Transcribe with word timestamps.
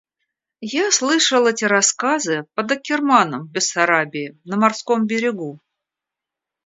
Я 0.73 0.89
слышал 0.91 1.45
эти 1.45 1.63
рассказы 1.63 2.47
под 2.55 2.71
Аккерманом, 2.71 3.41
в 3.45 3.51
Бессарабии, 3.51 4.35
на 4.45 4.57
морском 4.57 5.05
берегу. 5.05 5.59